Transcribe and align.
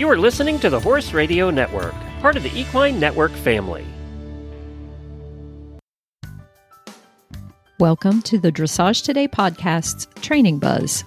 You 0.00 0.08
are 0.08 0.16
listening 0.16 0.58
to 0.60 0.70
the 0.70 0.80
Horse 0.80 1.12
Radio 1.12 1.50
Network, 1.50 1.92
part 2.22 2.34
of 2.34 2.42
the 2.42 2.58
Equine 2.58 2.98
Network 2.98 3.32
family. 3.32 3.84
Welcome 7.78 8.22
to 8.22 8.38
the 8.38 8.50
Dressage 8.50 9.04
Today 9.04 9.28
podcast's 9.28 10.08
Training 10.22 10.58
Buzz. 10.58 11.04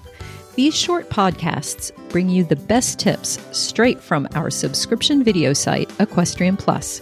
These 0.53 0.75
short 0.75 1.09
podcasts 1.09 1.91
bring 2.09 2.29
you 2.29 2.43
the 2.43 2.55
best 2.55 2.99
tips 2.99 3.39
straight 3.51 3.99
from 3.99 4.27
our 4.35 4.51
subscription 4.51 5.23
video 5.23 5.53
site, 5.53 5.91
Equestrian 5.99 6.55
Plus. 6.55 7.01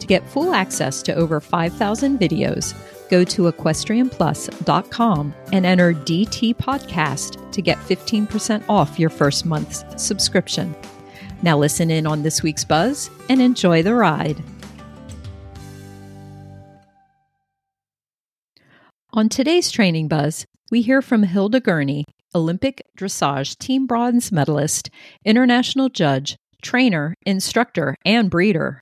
To 0.00 0.06
get 0.06 0.28
full 0.28 0.52
access 0.52 1.00
to 1.04 1.14
over 1.14 1.40
5,000 1.40 2.20
videos, 2.20 2.74
go 3.08 3.24
to 3.24 3.50
equestrianplus.com 3.50 5.34
and 5.54 5.64
enter 5.64 5.94
DT 5.94 6.54
Podcast 6.56 7.50
to 7.50 7.62
get 7.62 7.78
15% 7.78 8.62
off 8.68 8.98
your 8.98 9.08
first 9.08 9.46
month's 9.46 9.86
subscription. 9.96 10.76
Now, 11.44 11.58
listen 11.58 11.90
in 11.90 12.06
on 12.06 12.22
this 12.22 12.42
week's 12.42 12.64
buzz 12.64 13.10
and 13.28 13.42
enjoy 13.42 13.82
the 13.82 13.94
ride. 13.94 14.42
On 19.12 19.28
today's 19.28 19.70
training 19.70 20.08
buzz, 20.08 20.46
we 20.70 20.80
hear 20.80 21.02
from 21.02 21.22
Hilda 21.22 21.60
Gurney, 21.60 22.06
Olympic 22.34 22.80
dressage 22.98 23.58
team 23.58 23.86
bronze 23.86 24.32
medalist, 24.32 24.88
international 25.26 25.90
judge, 25.90 26.38
trainer, 26.62 27.14
instructor, 27.26 27.94
and 28.06 28.30
breeder. 28.30 28.80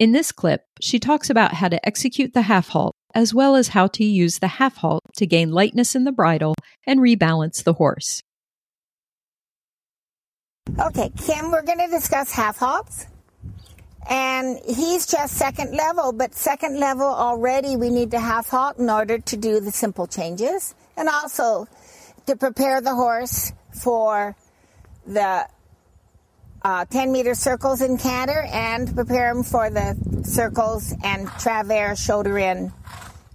In 0.00 0.10
this 0.10 0.32
clip, 0.32 0.62
she 0.82 0.98
talks 0.98 1.30
about 1.30 1.54
how 1.54 1.68
to 1.68 1.86
execute 1.86 2.34
the 2.34 2.42
half 2.42 2.70
halt 2.70 2.96
as 3.14 3.32
well 3.32 3.54
as 3.54 3.68
how 3.68 3.86
to 3.86 4.04
use 4.04 4.40
the 4.40 4.48
half 4.48 4.78
halt 4.78 5.04
to 5.18 5.24
gain 5.24 5.52
lightness 5.52 5.94
in 5.94 6.02
the 6.02 6.10
bridle 6.10 6.56
and 6.84 6.98
rebalance 6.98 7.62
the 7.62 7.74
horse. 7.74 8.24
Okay, 10.78 11.10
Kim, 11.16 11.52
we're 11.52 11.62
going 11.62 11.78
to 11.78 11.88
discuss 11.88 12.30
half 12.32 12.58
halts. 12.58 13.06
And 14.10 14.58
he's 14.68 15.06
just 15.06 15.34
second 15.34 15.74
level, 15.74 16.12
but 16.12 16.34
second 16.34 16.78
level 16.78 17.06
already 17.06 17.76
we 17.76 17.88
need 17.88 18.10
to 18.10 18.20
half 18.20 18.50
halt 18.50 18.78
in 18.78 18.90
order 18.90 19.18
to 19.18 19.36
do 19.36 19.58
the 19.60 19.70
simple 19.70 20.06
changes 20.06 20.74
and 20.96 21.08
also 21.08 21.66
to 22.26 22.36
prepare 22.36 22.80
the 22.80 22.94
horse 22.94 23.52
for 23.82 24.36
the 25.06 25.48
uh, 26.62 26.84
10 26.84 27.10
meter 27.10 27.34
circles 27.34 27.80
in 27.80 27.96
canter 27.96 28.46
and 28.52 28.94
prepare 28.94 29.30
him 29.30 29.42
for 29.42 29.70
the 29.70 29.96
circles 30.24 30.94
and 31.02 31.26
travers 31.38 31.98
shoulder 31.98 32.38
in 32.38 32.72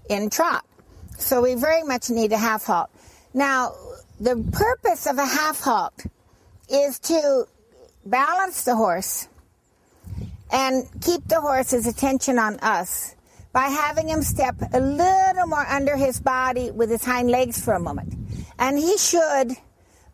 in 0.09 0.29
trot. 0.29 0.63
So 1.17 1.41
we 1.41 1.55
very 1.55 1.83
much 1.83 2.09
need 2.09 2.33
a 2.33 2.37
half 2.37 2.65
halt. 2.65 2.89
Now, 3.33 3.73
the 4.19 4.35
purpose 4.51 5.07
of 5.07 5.17
a 5.17 5.25
half 5.25 5.61
halt 5.61 6.05
is 6.71 6.99
to 6.99 7.45
balance 8.05 8.63
the 8.63 8.75
horse 8.75 9.27
and 10.51 10.87
keep 11.01 11.27
the 11.27 11.39
horse's 11.39 11.87
attention 11.87 12.39
on 12.39 12.59
us 12.59 13.15
by 13.53 13.67
having 13.67 14.07
him 14.07 14.21
step 14.21 14.55
a 14.73 14.79
little 14.79 15.47
more 15.47 15.65
under 15.67 15.95
his 15.95 16.19
body 16.19 16.71
with 16.71 16.89
his 16.89 17.03
hind 17.03 17.29
legs 17.29 17.63
for 17.63 17.73
a 17.73 17.79
moment. 17.79 18.13
And 18.57 18.77
he 18.77 18.97
should 18.97 19.51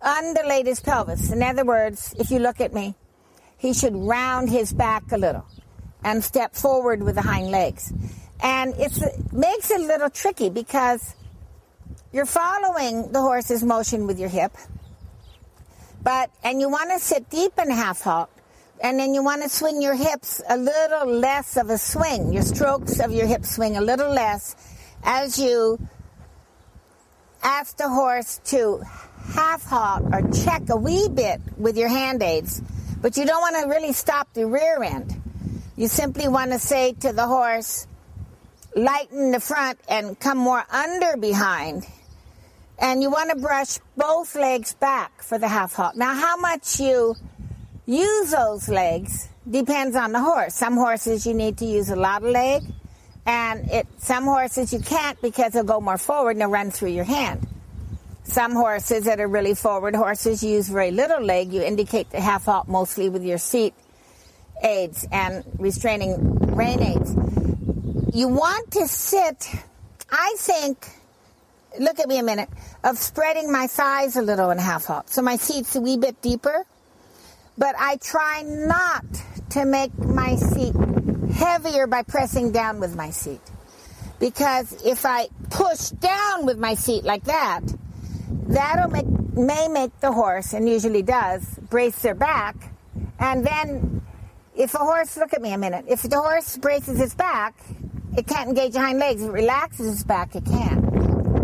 undulate 0.02 0.66
his 0.66 0.80
pelvis. 0.80 1.32
In 1.32 1.44
other 1.44 1.66
words, 1.66 2.16
if 2.20 2.32
you 2.32 2.40
look 2.40 2.62
at 2.62 2.74
me, 2.74 2.96
he 3.58 3.74
should 3.74 3.96
round 3.96 4.50
his 4.50 4.74
back 4.74 5.12
a 5.12 5.18
little 5.18 5.46
and 6.04 6.24
step 6.24 6.56
forward 6.56 7.04
with 7.04 7.16
the 7.16 7.22
hind 7.22 7.52
legs. 7.52 7.92
And 8.42 8.74
it 8.78 8.94
makes 9.32 9.72
it 9.72 9.82
a 9.82 9.84
little 9.84 10.10
tricky 10.10 10.50
because 10.50 11.16
you're 12.12 12.26
following 12.26 13.12
the 13.12 13.22
horse's 13.22 13.64
motion 13.64 14.08
with 14.08 14.20
your 14.20 14.30
hip 14.30 14.56
but, 16.08 16.32
and 16.42 16.62
you 16.62 16.70
want 16.70 16.90
to 16.92 17.00
sit 17.00 17.30
deep 17.30 17.52
in 17.62 17.70
half 17.70 18.00
halt, 18.04 18.30
and 18.80 18.98
then 18.98 19.14
you 19.14 19.22
want 19.22 19.44
to 19.44 19.50
swing 19.50 19.82
your 19.82 19.94
hips 19.94 20.42
a 20.48 20.56
little 20.56 21.06
less 21.06 21.58
of 21.58 21.70
a 21.70 21.78
swing, 21.78 22.32
your 22.32 22.44
strokes 22.44 23.02
of 23.02 23.12
your 23.12 23.28
hip 23.28 23.44
swing 23.44 23.76
a 23.76 23.82
little 23.82 24.10
less 24.10 24.56
as 25.04 25.38
you 25.38 25.78
ask 27.44 27.76
the 27.76 27.90
horse 27.90 28.40
to 28.46 28.82
half 29.34 29.66
halt 29.66 30.04
or 30.14 30.22
check 30.32 30.70
a 30.70 30.78
wee 30.78 31.10
bit 31.14 31.42
with 31.58 31.78
your 31.78 31.90
hand 31.90 32.24
aids. 32.24 32.62
But 33.02 33.18
you 33.18 33.26
don't 33.26 33.42
want 33.42 33.62
to 33.62 33.68
really 33.68 33.92
stop 33.92 34.32
the 34.32 34.48
rear 34.48 34.82
end. 34.82 35.14
You 35.76 35.90
simply 35.90 36.30
want 36.30 36.54
to 36.54 36.60
say 36.60 36.94
to 37.02 37.12
the 37.12 37.28
horse, 37.28 37.86
lighten 38.78 39.32
the 39.32 39.42
front 39.42 39.78
and 39.90 40.18
come 40.18 40.38
more 40.38 40.64
under 40.72 41.18
behind 41.18 41.86
and 42.80 43.02
you 43.02 43.10
want 43.10 43.30
to 43.32 43.36
brush 43.36 43.80
both 43.96 44.36
legs 44.36 44.74
back 44.76 45.24
for 45.24 45.38
the 45.38 45.48
half 45.48 45.74
halt. 45.74 45.96
Now, 45.96 46.14
how 46.14 46.38
much 46.38 46.80
you 46.80 47.16
use 47.86 48.32
those 48.32 48.70
legs 48.70 49.28
depends 49.50 49.96
on 49.96 50.12
the 50.12 50.20
horse. 50.20 50.54
Some 50.54 50.76
horses 50.76 51.26
you 51.26 51.34
need 51.34 51.58
to 51.58 51.66
use 51.66 51.90
a 51.90 51.96
lot 51.96 52.24
of 52.24 52.30
leg, 52.30 52.64
and 53.26 53.70
it, 53.72 53.88
some 53.98 54.26
horses 54.26 54.74
you 54.74 54.80
can't 54.80 55.20
because 55.22 55.54
they'll 55.54 55.64
go 55.64 55.82
more 55.82 55.98
forward 55.98 56.32
and 56.32 56.42
they'll 56.42 56.50
run 56.50 56.72
through 56.72 56.90
your 56.90 57.06
hand. 57.06 57.48
Some 58.24 58.52
horses 58.52 59.06
that 59.06 59.22
are 59.22 59.28
really 59.28 59.56
forward 59.56 59.96
horses 59.96 60.44
use 60.44 60.68
very 60.68 60.92
little 60.92 61.22
leg. 61.22 61.54
You 61.54 61.64
indicate 61.64 62.10
the 62.10 62.20
half 62.20 62.46
halt 62.46 62.68
mostly 62.68 63.10
with 63.10 63.24
your 63.24 63.38
seat 63.38 63.74
aids 64.64 65.08
and 65.12 65.44
restraining 65.58 66.38
rein 66.56 66.82
aids. 66.82 67.16
You 68.14 68.28
want 68.28 68.72
to 68.72 68.88
sit, 68.88 69.48
I 70.12 70.36
think, 70.40 70.90
look 71.80 72.00
at 72.00 72.08
me 72.08 72.20
a 72.20 72.24
minute, 72.24 72.50
of 72.84 72.98
spreading 72.98 73.52
my 73.52 73.68
thighs 73.68 74.16
a 74.16 74.22
little 74.22 74.50
in 74.52 74.58
half 74.58 74.86
halt. 74.86 75.10
So 75.10 75.22
my 75.22 75.38
seat's 75.38 75.76
a 75.76 75.82
wee 75.82 75.98
bit 75.98 76.22
deeper. 76.22 76.66
But 77.58 77.76
I 77.78 77.98
try 77.98 78.44
not 78.44 79.04
to 79.52 79.66
make 79.66 79.98
my 79.98 80.36
seat 80.36 80.76
heavier 81.34 81.88
by 81.88 82.04
pressing 82.04 82.52
down 82.52 82.80
with 82.80 82.96
my 82.96 83.10
seat. 83.10 83.42
Because 84.20 84.74
if 84.86 85.06
I 85.06 85.28
push 85.50 85.90
down 85.90 86.46
with 86.46 86.58
my 86.60 86.76
seat 86.76 87.04
like 87.04 87.24
that, 87.24 87.62
that'll 88.48 88.92
make, 88.92 89.08
may 89.08 89.68
make 89.68 90.00
the 90.00 90.12
horse, 90.12 90.54
and 90.54 90.70
usually 90.70 91.02
does, 91.02 91.44
brace 91.70 92.00
their 92.02 92.16
back. 92.16 92.56
And 93.20 93.46
then 93.46 94.02
if 94.56 94.74
a 94.74 94.80
horse, 94.80 95.18
look 95.18 95.34
at 95.34 95.42
me 95.42 95.54
a 95.54 95.58
minute, 95.58 95.86
if 95.88 96.04
the 96.04 96.20
horse 96.20 96.58
braces 96.58 97.00
its 97.00 97.16
back, 97.16 97.56
it 98.16 98.28
can't 98.28 98.50
engage 98.50 98.74
the 98.74 98.80
hind 98.80 99.00
legs. 99.00 99.22
If 99.22 99.30
it 99.30 99.34
relaxes 99.34 99.94
its 99.94 100.04
back, 100.04 100.36
it 100.36 100.46
can. 100.46 100.87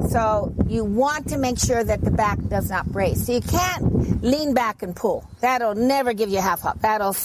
So 0.09 0.53
you 0.67 0.83
want 0.83 1.29
to 1.29 1.37
make 1.37 1.59
sure 1.59 1.83
that 1.83 2.01
the 2.01 2.11
back 2.11 2.39
does 2.47 2.69
not 2.69 2.85
brace. 2.87 3.25
So 3.25 3.33
you 3.33 3.41
can't 3.41 4.21
lean 4.23 4.53
back 4.53 4.83
and 4.83 4.95
pull. 4.95 5.27
That'll 5.41 5.75
never 5.75 6.13
give 6.13 6.29
you 6.29 6.39
half 6.39 6.61
halt. 6.61 6.81
That'll 6.81 7.15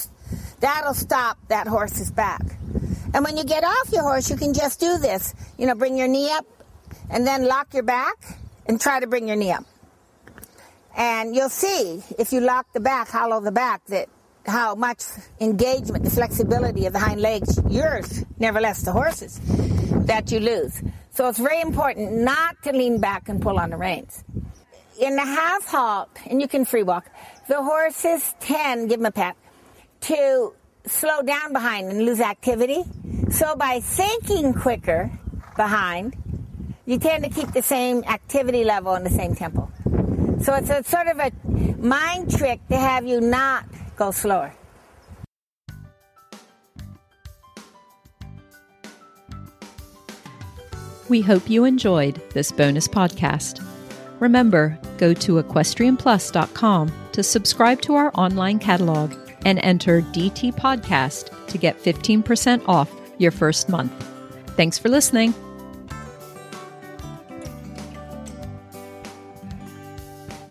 that'll 0.61 0.95
stop 0.95 1.39
that 1.49 1.67
horse's 1.67 2.11
back. 2.11 2.43
And 3.15 3.25
when 3.25 3.37
you 3.37 3.45
get 3.45 3.65
off 3.65 3.91
your 3.93 4.03
horse, 4.03 4.31
you 4.31 4.37
can 4.37 4.53
just 4.55 4.81
do 4.81 4.99
this. 4.99 5.35
You 5.57 5.67
know, 5.67 5.75
bring 5.75 5.97
your 5.97 6.09
knee 6.09 6.31
up 6.31 6.47
and 7.11 7.27
then 7.27 7.47
lock 7.47 7.75
your 7.75 7.83
back 7.83 8.17
and 8.67 8.81
try 8.81 9.01
to 9.01 9.07
bring 9.07 9.29
your 9.29 9.37
knee 9.37 9.53
up. 9.53 9.65
And 10.97 11.35
you'll 11.35 11.49
see 11.49 12.03
if 12.19 12.33
you 12.33 12.41
lock 12.41 12.73
the 12.73 12.81
back, 12.81 13.09
hollow 13.09 13.41
the 13.41 13.53
back, 13.53 13.85
that 13.87 14.09
how 14.47 14.75
much 14.75 15.05
engagement, 15.41 16.05
the 16.05 16.11
flexibility 16.11 16.87
of 16.87 16.93
the 16.93 16.99
hind 16.99 17.21
legs, 17.21 17.59
yours, 17.69 18.25
nevertheless 18.39 18.83
the 18.83 18.93
horse's, 18.93 19.39
that 20.07 20.31
you 20.33 20.41
lose. 20.41 20.83
So 21.19 21.27
it's 21.27 21.41
very 21.41 21.61
important 21.61 22.13
not 22.13 22.63
to 22.63 22.71
lean 22.71 23.01
back 23.01 23.29
and 23.29 23.43
pull 23.43 23.59
on 23.59 23.71
the 23.71 23.77
reins. 23.77 24.23
In 25.01 25.17
the 25.17 25.25
half 25.25 25.67
halt, 25.67 26.11
and 26.31 26.41
you 26.41 26.47
can 26.47 26.65
free 26.65 26.85
walk, 26.85 27.11
the 27.49 27.61
horses 27.61 28.37
tend, 28.39 28.89
give 28.89 29.01
them 29.01 29.07
a 29.07 29.11
pat, 29.11 29.37
to 30.03 30.55
slow 30.87 31.23
down 31.23 31.53
behind 31.53 31.91
and 31.91 32.07
lose 32.07 32.21
activity. 32.21 32.85
So 33.31 33.57
by 33.57 33.81
thinking 33.81 34.55
quicker 34.55 35.11
behind, 35.57 36.15
you 36.87 37.01
tend 37.01 37.25
to 37.25 37.31
keep 37.31 37.51
the 37.51 37.63
same 37.63 38.05
activity 38.05 38.63
level 38.63 38.95
and 38.95 39.05
the 39.05 39.11
same 39.11 39.35
tempo. 39.35 39.69
So 40.45 40.55
it's 40.55 40.71
a 40.71 40.85
sort 40.85 41.09
of 41.09 41.19
a 41.19 41.33
mind 41.81 42.31
trick 42.39 42.61
to 42.69 42.77
have 42.77 43.05
you 43.05 43.21
not 43.21 43.65
go 43.97 44.13
slower. 44.13 44.55
We 51.09 51.21
hope 51.21 51.49
you 51.49 51.65
enjoyed 51.65 52.21
this 52.33 52.53
bonus 52.53 52.87
podcast. 52.87 53.65
Remember, 54.21 54.79
go 54.99 55.15
to 55.15 55.43
equestrianplus.com 55.43 56.93
to 57.13 57.23
subscribe 57.23 57.81
to 57.83 57.95
our 57.95 58.11
online 58.15 58.59
catalog 58.59 59.15
and 59.45 59.59
enter 59.63 60.03
DT 60.03 60.55
Podcast 60.55 61.47
to 61.47 61.59
get 61.59 61.81
15% 61.83 62.63
off 62.69 62.93
your 63.19 63.31
first 63.31 63.69
month. 63.69 63.93
Thanks 64.57 64.79
for 64.79 64.89
listening. 64.89 65.35